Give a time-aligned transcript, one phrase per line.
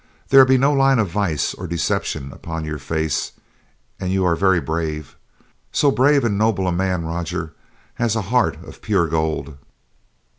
[0.29, 3.33] There be no line of vice or deception upon your face
[3.99, 5.15] and you are very brave.
[5.71, 7.53] So brave and noble a man, Roger,
[8.01, 9.59] has a heart of pure gold."